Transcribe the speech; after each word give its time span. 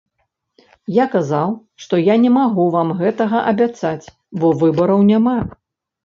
Я 0.93 1.05
казаў, 1.15 1.49
што 1.83 1.99
я 1.99 2.15
не 2.23 2.31
магу 2.37 2.65
вам 2.75 2.93
гэтага 3.01 3.37
абяцаць, 3.51 4.05
бо 4.45 4.51
выбараў 4.63 5.05
няма. 5.11 5.35